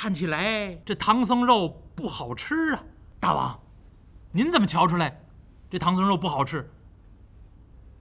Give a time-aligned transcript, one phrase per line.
[0.00, 2.84] 看起来这唐僧肉不好吃啊！
[3.18, 3.60] 大王，
[4.30, 5.24] 您怎么瞧出来
[5.68, 6.70] 这唐僧肉不好吃？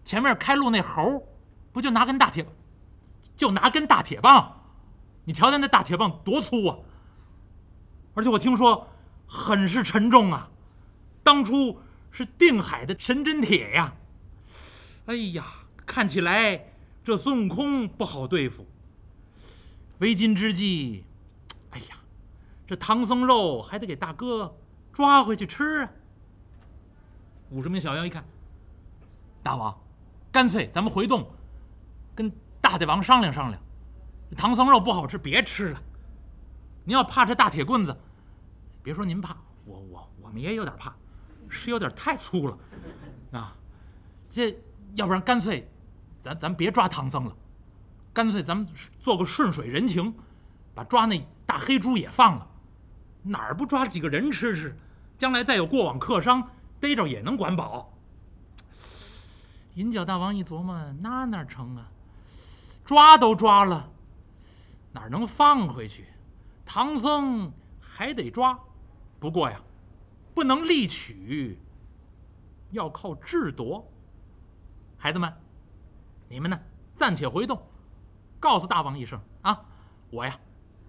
[0.03, 1.27] 前面开路那猴，
[1.71, 2.45] 不就拿根大铁，
[3.35, 4.61] 就拿根大铁棒，
[5.23, 6.77] 你瞧瞧那大铁棒多粗啊！
[8.13, 8.89] 而且我听说
[9.25, 10.51] 很是沉重啊，
[11.23, 11.79] 当初
[12.11, 13.95] 是定海的神针铁呀！
[15.07, 15.43] 哎呀，
[15.87, 16.73] 看起来
[17.03, 18.67] 这孙悟空不好对付。
[19.97, 21.05] 为今之计，
[22.67, 24.53] 这唐僧肉还得给大哥
[24.91, 25.89] 抓回去吃啊！
[27.49, 28.25] 五十名小妖一看，
[29.41, 29.75] 大王，
[30.33, 31.25] 干脆咱们回洞，
[32.13, 33.61] 跟大帝王商量商量，
[34.35, 35.81] 唐僧肉不好吃，别吃了。
[36.83, 37.97] 您要怕这大铁棍子，
[38.83, 40.93] 别说您怕，我我我们也有点怕，
[41.47, 42.57] 是有点太粗了
[43.31, 43.55] 啊！
[44.27, 44.53] 这
[44.95, 45.71] 要不然干脆，
[46.21, 47.37] 咱咱别抓唐僧了。
[48.11, 48.67] 干脆咱们
[48.99, 50.13] 做个顺水人情，
[50.73, 52.47] 把抓那大黑猪也放了，
[53.27, 54.77] 哪儿不抓几个人吃吃？
[55.17, 57.93] 将来再有过往客商逮着也能管饱。
[59.75, 61.91] 银角大王一琢磨，那哪成啊？
[62.85, 63.89] 抓都抓了，
[64.91, 66.05] 哪能放回去？
[66.65, 68.57] 唐僧还得抓，
[69.19, 69.59] 不过呀，
[70.33, 71.59] 不能力取，
[72.71, 73.85] 要靠智夺。
[74.97, 75.31] 孩子们，
[76.29, 76.59] 你们呢，
[76.95, 77.61] 暂且回洞。
[78.39, 79.65] 告诉大王一声啊，
[80.09, 80.39] 我呀，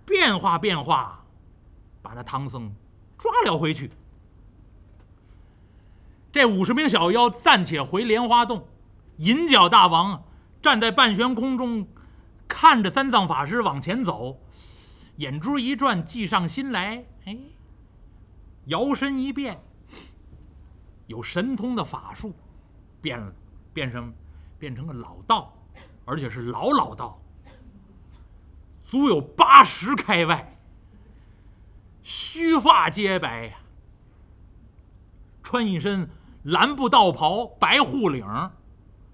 [0.04, 1.24] 变化变化，
[2.08, 2.74] 把那唐僧
[3.18, 3.90] 抓了回去。
[6.32, 8.66] 这五十名小妖暂且回莲花洞，
[9.18, 10.24] 银角大王
[10.62, 11.86] 站在半悬空中，
[12.48, 14.40] 看着三藏法师往前走，
[15.16, 17.36] 眼珠一转，计上心来，哎，
[18.64, 19.60] 摇身一变，
[21.08, 22.32] 有神通的法术，
[23.02, 23.30] 变了，
[23.74, 24.14] 变成
[24.58, 25.52] 变成个老道，
[26.06, 27.20] 而且是老老道。
[28.82, 30.57] 足有八十开外，
[32.08, 33.58] 须发皆白呀，
[35.42, 36.08] 穿一身
[36.42, 38.24] 蓝布道袍、白护领，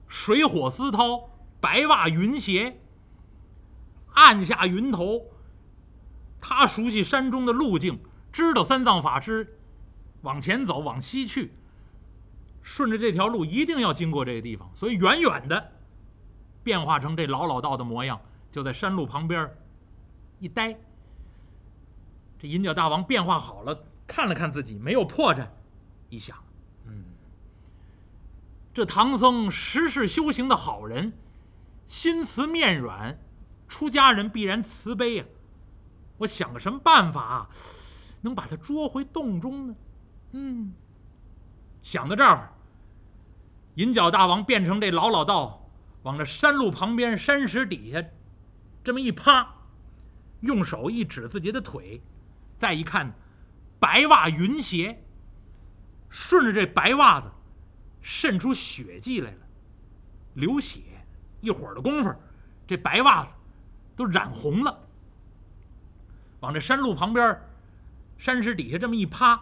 [0.07, 1.25] 水火丝绦、
[1.61, 2.81] 白袜云鞋，
[4.13, 5.23] 按下云头。
[6.41, 7.99] 他熟悉山中的路径，
[8.31, 9.59] 知道三藏法师
[10.23, 11.53] 往前走，往西去，
[12.63, 15.73] 顺着这条路一定要经过这个地方，所以远远的
[16.63, 18.21] 变化成这老老道的模样，
[18.53, 19.53] 就在山路旁边。
[20.39, 20.79] 一呆，
[22.49, 25.49] 银角大王变化好了，看了看自己没有破绽，
[26.09, 26.37] 一想，
[26.85, 27.05] 嗯，
[28.73, 31.13] 这唐僧实是修行的好人，
[31.87, 33.19] 心慈面软，
[33.69, 35.25] 出家人必然慈悲呀。
[36.19, 37.49] 我想个什么办法，
[38.21, 39.77] 能把他捉回洞中呢？
[40.33, 40.73] 嗯，
[41.83, 42.53] 想到这儿，
[43.75, 45.69] 银角大王变成这老老道，
[46.03, 48.05] 往这山路旁边山石底下
[48.83, 49.53] 这么一趴。
[50.41, 52.03] 用手一指自己的腿，
[52.65, 53.13] 再一看，
[53.79, 55.05] 白袜云鞋，
[56.09, 57.31] 顺着这白袜子
[58.01, 59.47] 渗出血迹来了，
[60.33, 60.81] 流血。
[61.43, 62.11] 一会儿的功夫，
[62.67, 63.35] 这白袜子
[63.95, 64.89] 都染红了。
[66.41, 67.39] 往这山路旁边、
[68.17, 69.39] 山石底下这么一趴，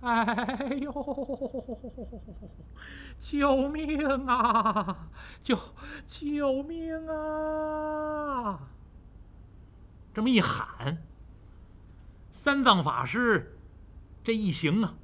[0.00, 0.90] 哎呦，
[3.18, 5.10] 救命啊！
[5.42, 5.58] 救
[6.06, 8.60] 救命啊！
[10.14, 11.02] 这么一喊，
[12.34, 13.58] 三藏法师
[14.24, 14.94] 这一行啊，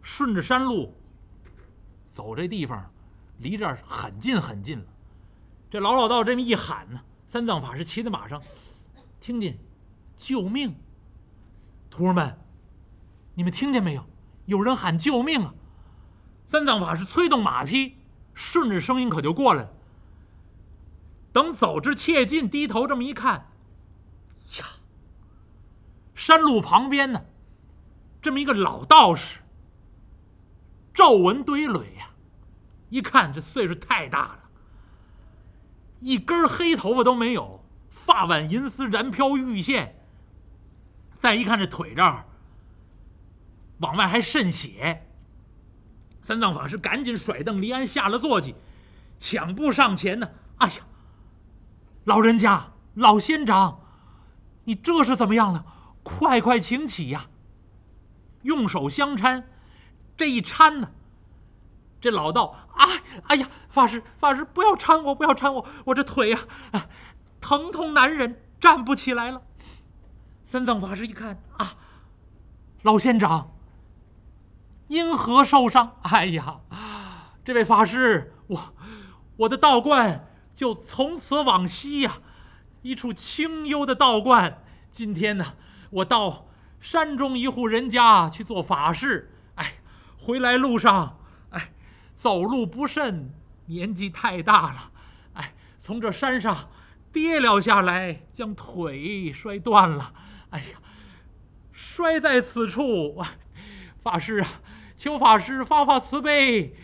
[0.00, 0.94] 顺着山路
[2.06, 2.88] 走，这地方
[3.38, 4.84] 离这儿很近很近了。
[5.68, 8.40] 这老老道这么一喊呢，三藏法师骑在马上，
[9.18, 9.58] 听见
[10.16, 10.76] 救命！
[11.90, 12.38] 徒儿们，
[13.34, 14.06] 你们听见没有？
[14.44, 15.54] 有人喊救命啊！
[16.46, 17.96] 三藏法师催动马匹，
[18.34, 19.72] 顺着声音可就过来了。
[21.32, 23.51] 等走至切近，低头这么一看。
[26.24, 27.24] 山路旁边呢，
[28.20, 29.40] 这么一个老道士，
[30.94, 32.10] 皱纹堆垒呀，
[32.90, 34.38] 一看这岁数太大了，
[35.98, 39.96] 一根黑头发都没有，发挽银丝，燃飘玉线。
[41.16, 42.24] 再一看这腿这儿，
[43.78, 45.04] 往外还渗血。
[46.22, 48.54] 三藏法师赶紧甩蹬离鞍，下了坐骑，
[49.18, 50.30] 抢步上前呢。
[50.58, 50.86] 哎呀，
[52.04, 53.80] 老人家，老仙长，
[54.62, 55.66] 你这是怎么样了？
[56.02, 57.26] 快快请起呀！
[58.42, 59.44] 用手相搀，
[60.16, 60.90] 这一搀呢，
[62.00, 62.86] 这老道啊，
[63.28, 66.40] 哎呀，法师法师，不要搀我，不要搀我，我这腿呀，
[67.40, 69.42] 疼痛难忍，站不起来了。
[70.42, 71.76] 三藏法师一看啊，
[72.82, 73.52] 老仙长，
[74.88, 75.96] 因何受伤？
[76.02, 76.62] 哎呀，
[77.44, 78.74] 这位法师，我
[79.36, 82.18] 我的道观就从此往西呀，
[82.82, 85.54] 一处清幽的道观，今天呢。
[85.92, 86.48] 我到
[86.80, 89.74] 山中一户人家去做法事，哎，
[90.18, 91.18] 回来路上，
[91.50, 91.72] 哎，
[92.14, 93.34] 走路不慎，
[93.66, 94.90] 年纪太大了，
[95.34, 96.70] 哎，从这山上
[97.12, 100.14] 跌了下来，将腿摔断了，
[100.50, 100.80] 哎呀，
[101.70, 103.22] 摔在此处，
[104.00, 104.48] 法师啊，
[104.96, 106.74] 求法师发发慈悲，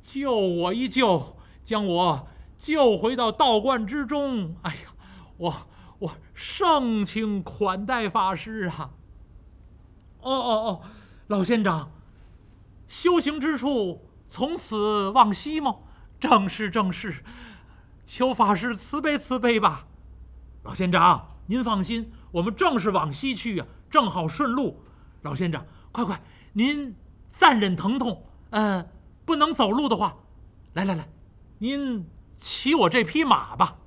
[0.00, 2.28] 救我一救，将我
[2.58, 4.56] 救回到道观之中。
[4.62, 4.92] 哎呀，
[5.38, 8.90] 我我盛情款待法师啊！
[10.20, 10.80] 哦哦哦，
[11.26, 11.90] 老仙长，
[12.86, 15.76] 修行之处从此往西吗？
[16.20, 17.22] 正是正是，
[18.04, 19.86] 求法师慈悲慈悲吧。
[20.62, 24.82] 老仙长，您放心，我们正是往西去呀，正好顺路。
[25.22, 26.20] 老仙长，快快，
[26.52, 26.94] 您
[27.30, 28.88] 暂忍疼痛，嗯，
[29.24, 30.16] 不能走路的话，
[30.74, 31.08] 来来来，
[31.58, 33.78] 您骑我这匹马吧。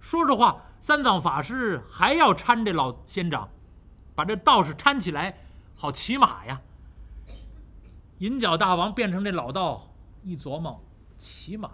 [0.00, 3.48] 说着话，三藏法师还要搀这老仙长。
[4.14, 5.38] 把这道士搀起来，
[5.74, 6.60] 好骑马呀。
[8.18, 10.84] 银角大王变成这老道，一琢磨，
[11.16, 11.70] 骑马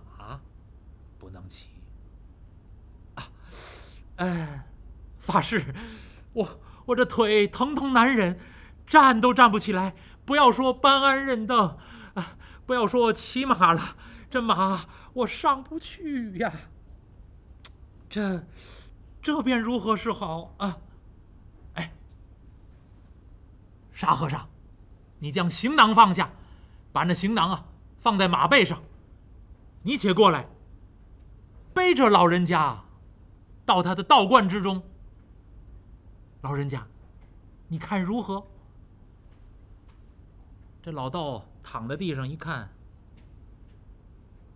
[1.19, 1.71] 不能骑
[3.17, 3.25] 啊！
[4.15, 4.69] 哎，
[5.19, 5.75] 法师，
[6.33, 8.39] 我我这腿疼痛难忍，
[8.87, 9.97] 站都站不起来。
[10.25, 11.77] 不要说搬鞍认凳，
[12.15, 13.97] 啊，不要说骑马了，
[14.31, 16.53] 这马我上不去呀。
[18.09, 18.45] 这
[19.23, 20.79] 这便如何是好啊？
[21.75, 21.93] 哎
[23.93, 24.49] 沙和尚，
[25.19, 26.31] 你将行囊放下，
[26.93, 27.67] 把那行囊啊
[28.01, 28.83] 放在马背上。
[29.83, 30.49] 你且过来，
[31.75, 32.85] 背着老人家
[33.65, 34.83] 到他的道观之中。
[36.43, 36.87] 老人家，
[37.69, 38.47] 你看如何？
[40.83, 42.71] 这老道躺在地上一看，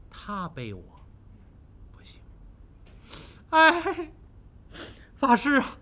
[0.08, 0.82] 他背我
[1.92, 2.22] 不行。
[3.50, 4.10] 哎，
[5.26, 5.78] 大师啊，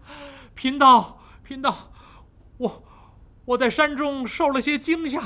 [0.55, 1.93] 贫道贫道，
[2.59, 2.85] 我。
[3.45, 5.21] 我在山中受了些惊吓，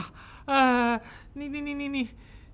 [0.47, 0.99] 呃，
[1.35, 2.09] 你你你你你，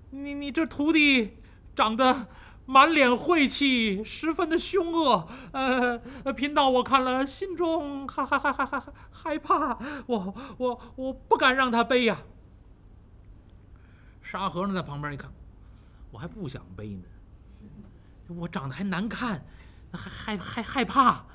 [0.09, 1.37] 你你这徒弟
[1.73, 2.27] 长得
[2.65, 5.97] 满脸晦气，十分的凶恶，呃，
[6.35, 12.19] 贫道我看了心中害害害害害害怕，我我我不敢让他背呀。
[14.21, 15.31] 沙和尚在旁边一看，
[16.11, 17.03] 我还不想背呢，
[18.27, 19.45] 我长得还难看，
[19.93, 21.25] 还害害害怕，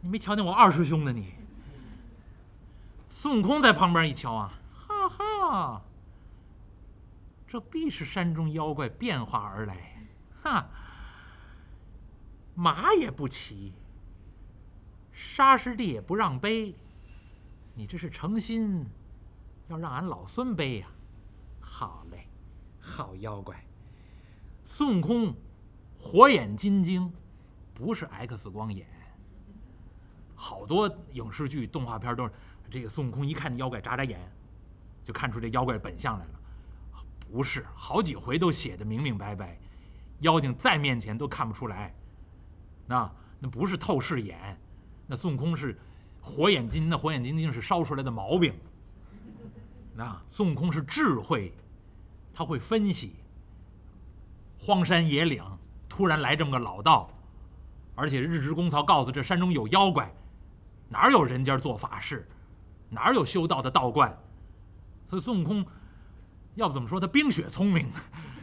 [0.00, 1.34] 你没瞧见我二师兄呢你？
[3.08, 5.82] 孙悟空在旁边一瞧啊，哈哈，
[7.46, 10.06] 这必是山中妖怪变化而来，
[10.42, 10.68] 哈，
[12.54, 13.72] 马也不骑，
[15.10, 16.74] 沙师弟也不让背，
[17.74, 18.86] 你这是诚心
[19.68, 20.88] 要让俺老孙背呀？
[21.60, 22.28] 好嘞，
[22.78, 23.64] 好妖怪！
[24.62, 25.34] 孙悟空
[25.96, 27.12] 火眼金睛，
[27.74, 28.86] 不是 X 光眼，
[30.40, 32.32] 好多影视剧、动画片都是。
[32.70, 34.20] 这个孙悟空一看那妖怪，眨眨眼，
[35.02, 36.30] 就看出这妖怪本相来了。
[37.32, 39.58] 不是，好几回都写的明明白白，
[40.20, 41.94] 妖精在面前都看不出来。
[42.86, 44.60] 那那不是透视眼，
[45.06, 45.78] 那孙悟空是
[46.20, 48.54] 火眼金，那火眼金睛是烧出来的毛病。
[49.94, 51.54] 那孙悟空是智慧，
[52.34, 53.16] 他会分析。
[54.58, 55.42] 荒山野岭
[55.88, 57.10] 突然来这么个老道，
[57.94, 60.12] 而且日支公曹告诉这山中有妖怪，
[60.88, 62.28] 哪有人家做法事？
[62.90, 64.18] 哪有修道的道观？
[65.04, 65.66] 所以孙悟空，
[66.54, 67.88] 要不怎么说他冰雪聪明，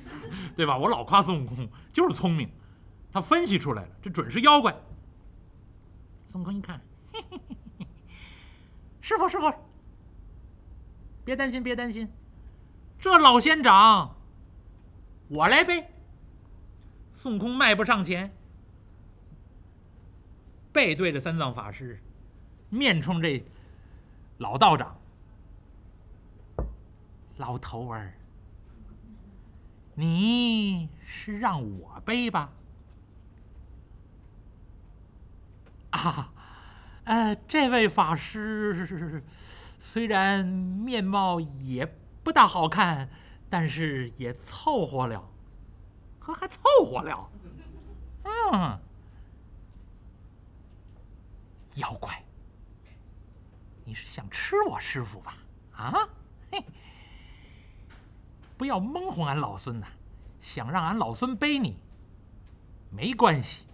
[0.55, 0.77] 对吧？
[0.77, 2.49] 我老夸孙悟空就是聪明，
[3.11, 4.75] 他分析出来了，这准是妖怪。
[6.27, 6.81] 孙悟空一看，
[7.13, 7.41] 嘿嘿
[7.79, 7.87] 嘿
[9.01, 9.51] 师傅师傅，
[11.23, 12.11] 别担心别担心，
[12.99, 14.15] 这老仙长
[15.27, 15.87] 我来背。
[17.11, 18.35] 孙悟空迈步上前，
[20.73, 22.01] 背对着三藏法师，
[22.75, 23.43] 面冲这。
[24.37, 24.99] 老道长，
[27.37, 28.15] 老头儿，
[29.93, 32.51] 你是让我背吧？
[35.91, 36.33] 啊，
[37.05, 41.85] 呃，这位法师虽然面貌也
[42.25, 43.09] 不大好看，
[43.49, 45.29] 但是也凑合了，
[46.19, 47.29] 呵，还凑合了，
[48.23, 48.79] 嗯，
[51.75, 52.21] 妖怪。
[53.85, 55.37] 你是想吃我师傅吧？
[55.75, 56.09] 啊，
[56.51, 56.65] 嘿，
[58.57, 59.87] 不要蒙哄俺老孙呐！
[60.39, 61.77] 想让俺老孙背你，
[62.89, 63.65] 没关系，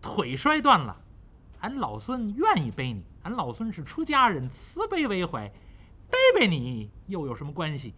[0.00, 1.00] 腿摔断了，
[1.60, 3.04] 俺老孙愿意背你。
[3.24, 5.48] 俺老孙是出家人，慈悲为怀，
[6.08, 7.94] 背背你又有什么关系？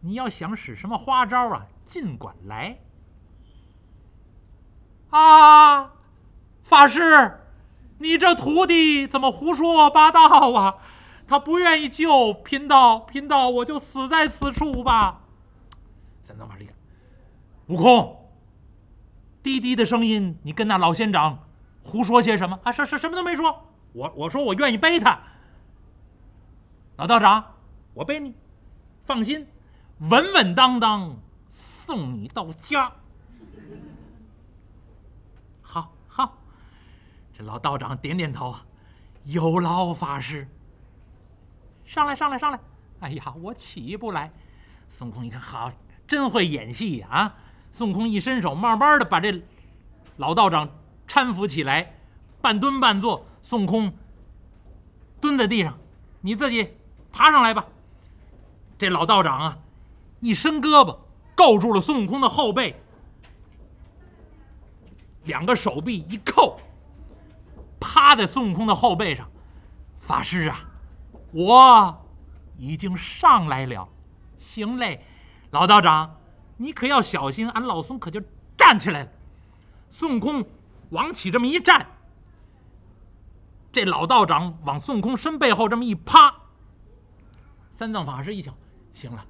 [0.00, 2.78] 你要想使什么花招啊，尽管来。
[5.10, 5.92] 啊，
[6.62, 7.00] 法师。
[8.04, 10.76] 你这徒弟怎么胡说八道啊？
[11.26, 15.22] 他不愿意救贫道，贫道我就死在此处吧。
[16.22, 16.76] 三藏法师一看，
[17.68, 18.30] 悟空，
[19.42, 21.48] 低低的声音，你跟那老仙长
[21.82, 22.70] 胡说些什么啊？
[22.70, 25.18] 什什什么都没说，我我说我愿意背他。
[26.96, 27.54] 老道长，
[27.94, 28.34] 我背你，
[29.02, 29.48] 放心，
[30.00, 31.16] 稳稳当当
[31.48, 32.92] 送你到家。
[35.62, 36.36] 好好，
[37.36, 38.54] 这老道长点点头，
[39.24, 40.48] 有劳法师。
[41.84, 42.60] 上来，上来，上来！
[43.00, 44.32] 哎呀，我起不来。
[44.88, 45.72] 孙悟空一看，好，
[46.06, 47.34] 真会演戏啊！
[47.72, 49.42] 孙悟空一伸手，慢慢的把这
[50.16, 50.70] 老道长
[51.08, 51.94] 搀扶起来，
[52.40, 53.26] 半蹲半坐。
[53.42, 53.92] 孙悟空
[55.20, 55.76] 蹲在地上，
[56.20, 56.76] 你自己
[57.12, 57.66] 爬上来吧。
[58.78, 59.58] 这老道长啊，
[60.20, 60.98] 一伸胳膊
[61.34, 62.80] 够住了孙悟空的后背，
[65.24, 66.58] 两个手臂一扣，
[67.84, 69.30] 趴在孙悟空的后背上。
[69.98, 70.70] 法师啊！
[71.32, 72.06] 我
[72.56, 73.88] 已经上来了，
[74.38, 75.04] 行嘞，
[75.50, 76.18] 老道长，
[76.56, 78.22] 你可要小心，俺老孙可就
[78.56, 79.10] 站起来了。
[79.90, 80.44] 孙悟空
[80.90, 81.86] 往起这么一站，
[83.72, 86.34] 这老道长往孙悟空身背后这么一趴，
[87.70, 88.54] 三藏法师一瞧，
[88.92, 89.26] 行了，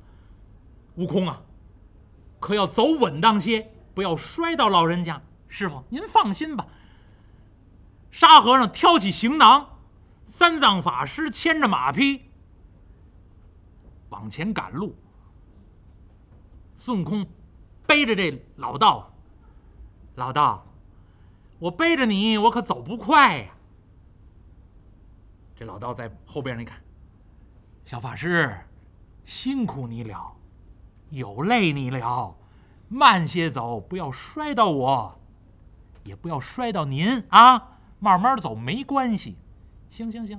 [0.96, 1.40] 悟空啊，
[2.38, 5.22] 可要走稳当些，不要摔到老人家。
[5.48, 6.66] 师傅，您放心吧。
[8.14, 9.80] 沙和尚挑起行囊。
[10.24, 12.30] 三藏法师牵着马匹
[14.08, 14.96] 往前赶路，
[16.76, 17.26] 孙悟空
[17.88, 19.12] 背着这老道。
[20.14, 20.64] 老道，
[21.58, 23.50] 我背着你，我可走不快呀。
[25.56, 26.80] 这老道在后边你看，
[27.84, 28.56] 小法师
[29.24, 30.36] 辛苦你了，
[31.10, 32.36] 有累你了，
[32.88, 35.20] 慢些走，不要摔到我，
[36.04, 37.73] 也不要摔到您啊。
[38.04, 39.34] 慢慢走没关系。
[39.88, 40.38] 行行行，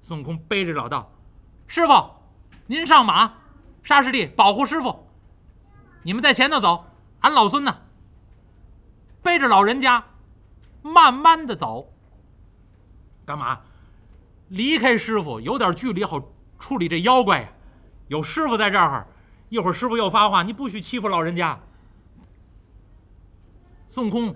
[0.00, 1.12] 孙悟空背着老道，
[1.66, 1.92] 师傅，
[2.68, 3.34] 您上马，
[3.82, 5.06] 沙师弟保护师傅，
[6.04, 6.86] 你们在前头走，
[7.20, 7.82] 俺老孙呢，
[9.22, 10.06] 背着老人家，
[10.80, 11.92] 慢慢的走。
[13.26, 13.60] 干嘛？
[14.48, 16.18] 离开师傅有点距离，好
[16.58, 17.48] 处理这妖怪呀。
[18.08, 19.06] 有师傅在这儿，
[19.50, 21.60] 一会儿师傅又发话，你不许欺负老人家。
[23.88, 24.34] 孙悟空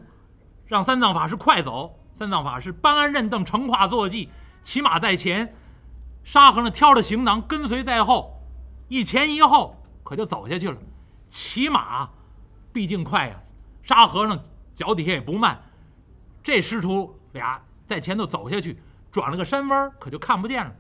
[0.67, 4.29] 让三藏法师快走，三藏法师搬鞍认凳，乘胯坐骑。
[4.61, 5.57] 骑马在前，
[6.23, 8.43] 沙和尚挑着行囊跟随在后，
[8.89, 10.77] 一前一后可就走下去了。
[11.31, 12.11] 骑马
[12.75, 13.41] 毕竟快呀，
[13.83, 14.39] 沙和尚
[14.75, 15.63] 脚底下也不慢。
[16.43, 18.79] 这师徒俩在前头走下去，
[19.11, 20.75] 转了个山弯，可就看不见了。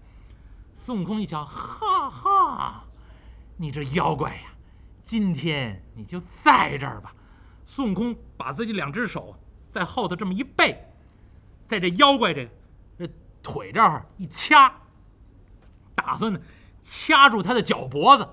[0.74, 2.84] 孙悟空一瞧，哈哈，
[3.56, 4.52] 你这妖怪呀，
[5.00, 7.14] 今天你就在这儿吧。
[7.64, 10.89] 孙悟空把自己两只手在后头这么一背，
[11.70, 12.50] 在这妖怪这
[12.98, 13.08] 这。
[13.42, 14.70] 腿这儿一掐，
[15.94, 16.38] 打算呢
[16.82, 18.28] 掐住他的脚脖子，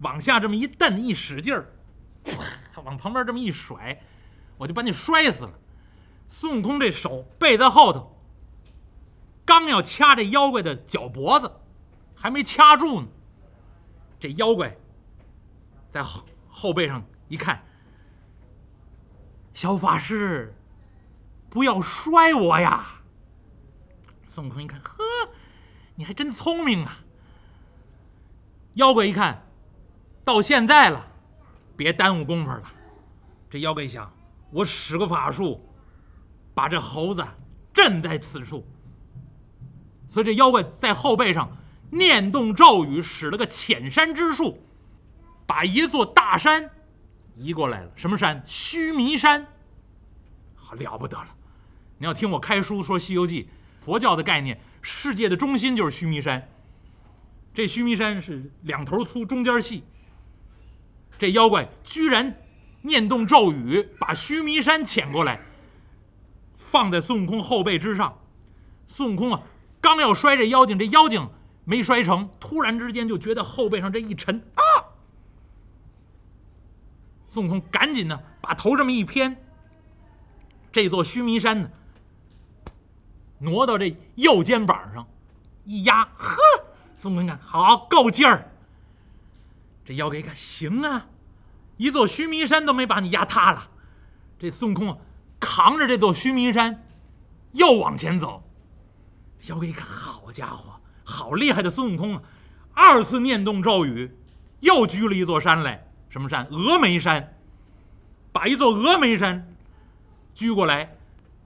[0.00, 1.72] 往下这么一蹬，一使劲儿，
[2.84, 4.02] 往旁边这么一甩，
[4.58, 5.58] 我就把你摔死了。
[6.28, 8.20] 孙悟空这手背在后头，
[9.46, 11.50] 刚要掐这妖怪的脚脖子，
[12.14, 13.08] 还没掐住呢，
[14.20, 14.76] 这妖怪
[15.88, 17.64] 在后后背上一看，
[19.54, 20.54] 小法师，
[21.48, 23.00] 不要摔我呀！
[24.26, 25.02] 孙悟空一看，呵，
[25.94, 26.98] 你还真聪明啊！
[28.74, 29.46] 妖怪一看，
[30.24, 31.08] 到现在了，
[31.76, 32.62] 别耽误功夫了。
[33.48, 34.12] 这妖怪想，
[34.50, 35.66] 我使个法术，
[36.52, 37.24] 把这猴子
[37.72, 38.66] 镇在此处。
[40.08, 41.56] 所以这妖怪在后背上
[41.90, 44.62] 念动咒语，使了个潜山之术，
[45.46, 46.70] 把一座大山
[47.36, 47.90] 移过来了。
[47.96, 48.42] 什么山？
[48.44, 49.46] 须弥山。
[50.54, 51.35] 好了不得了！
[51.98, 53.44] 你要听我开书说《西游记》。
[53.78, 56.48] 佛教的概念，世界的中心就是须弥山。
[57.54, 59.84] 这须弥山是两头粗，中间细。
[61.18, 62.36] 这妖怪居然
[62.82, 65.40] 念动咒语，把须弥山牵过来，
[66.56, 68.18] 放在孙悟空后背之上。
[68.86, 69.42] 孙悟空啊，
[69.80, 71.30] 刚要摔这妖精，这妖精
[71.64, 74.62] 没摔成，突然之间就觉得后背上这一沉啊！
[77.28, 79.36] 孙悟空赶紧呢，把头这么一偏，
[80.72, 81.70] 这座须弥山呢。
[83.38, 85.06] 挪到这右肩膀上，
[85.64, 86.36] 一压，呵，
[86.96, 88.50] 孙悟空看好够劲儿。
[89.84, 91.06] 这妖怪一看，行啊，
[91.76, 93.68] 一座须弥山都没把你压塌了。
[94.38, 95.00] 这孙悟空
[95.38, 96.84] 扛着这座须弥山，
[97.52, 98.42] 又往前走。
[99.46, 102.22] 妖怪一看，好家伙，好厉害的孙悟空啊！
[102.74, 104.16] 二次念动咒语，
[104.60, 106.46] 又举了一座山来，什么山？
[106.48, 107.34] 峨眉山。
[108.32, 109.54] 把一座峨眉山
[110.34, 110.95] 举过来，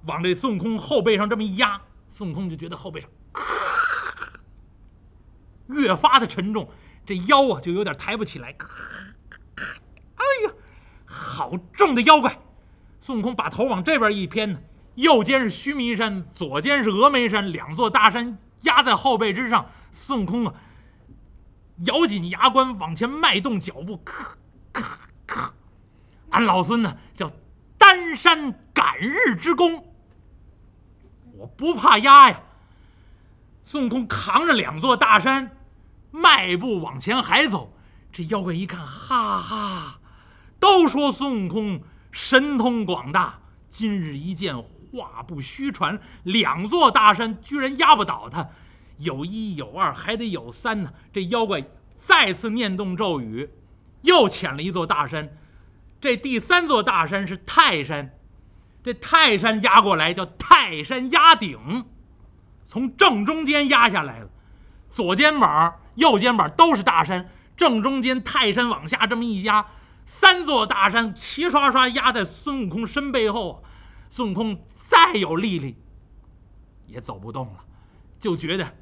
[0.07, 3.11] 往这孙悟空后背上这么一压，孙悟空就觉得后背上
[5.69, 6.69] 越发的沉重，
[7.07, 8.57] 这腰啊就有点抬不起来。
[10.16, 10.52] 哎呀，
[11.04, 12.40] 好重的妖怪！
[12.99, 14.61] 孙悟空把头往这边一偏呢，
[14.97, 19.71] 右肩是须弥山，左肩是峨眉山，两座大山压在后背之上。
[19.90, 20.54] 孙悟空啊，
[21.87, 24.37] 咬紧牙关往前迈动脚步，咔
[24.73, 25.54] 咔咔。
[26.30, 27.30] 俺老孙呢叫
[27.78, 29.89] 丹山赶日之功，
[31.40, 32.42] 我不怕压呀。
[33.62, 35.56] 孙悟空扛着两座大山，
[36.11, 37.73] 迈步往前还走。
[38.12, 40.00] 这妖怪一看，哈哈，
[40.59, 41.82] 都说孙悟空。
[42.11, 48.49] 神通广大，今日一见，话不虚传，两座大山居然压不倒他，
[48.99, 50.92] 有一有二，还得有三呢。
[51.12, 51.62] 这妖怪
[52.02, 53.49] 再次念动咒语，
[54.02, 55.37] 又遣了一座大山。
[56.00, 58.18] 这第三座大山是泰山，
[58.82, 61.87] 这泰山压过来叫泰山压顶，
[62.64, 64.30] 从正中间压下来了，
[64.88, 69.66] 左肩膀、右肩膀都是大山，正中间泰山往下这么一压。
[70.06, 73.62] 三座大山齐刷刷压在孙悟空身背后，
[74.08, 75.76] 孙悟空再有力力
[76.87, 77.64] 也走不动了，
[78.18, 78.76] 就觉得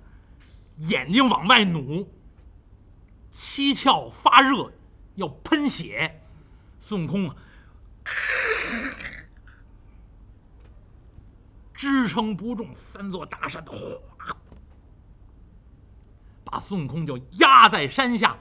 [0.76, 2.08] 眼睛往外努，
[3.30, 4.72] 七窍发热，
[5.16, 6.22] 要喷血。
[6.78, 7.36] 孙悟空啊，
[11.88, 13.74] 支撑不住三座大山，哗，
[16.44, 18.36] 把孙悟空就压在山下。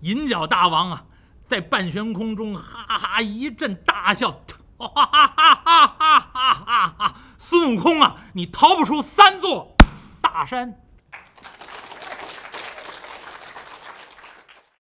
[0.00, 1.06] 银角大王啊！
[1.42, 4.30] 在半悬空中，哈哈一阵大笑，
[4.76, 7.14] 哈哈哈哈哈哈哈哈！
[7.38, 9.74] 孙悟空啊，你逃不出三座
[10.20, 10.78] 大山。